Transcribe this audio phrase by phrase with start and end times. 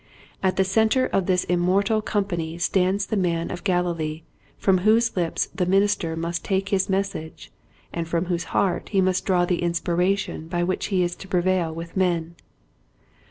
[0.41, 4.23] At the center of this immortal company stands the man of Galilee
[4.57, 7.51] from whose lips the minister must take his message
[7.93, 11.71] and from whose heart he must draw the inspiration by which he is to prevail
[11.71, 12.33] with men.